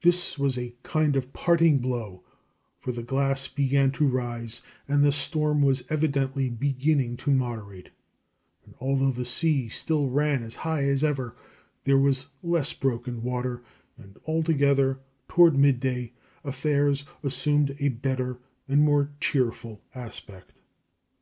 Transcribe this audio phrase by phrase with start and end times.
[0.00, 2.22] This was a kind of parting blow;
[2.78, 7.90] for the glass began to rise, and the storm was evidently beginning to moderate,
[8.64, 11.36] and although the sea still ran as high as ever
[11.84, 13.62] there was less broken water,
[13.98, 16.12] and altogether, toward midday,
[16.44, 18.38] affairs assumed a better
[18.68, 20.54] and more cheerful aspect.